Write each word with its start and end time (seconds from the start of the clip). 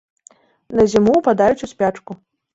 На 0.79 0.85
зіму 0.95 1.13
ўпадаюць 1.19 1.63
у 1.69 1.71
спячку. 1.75 2.19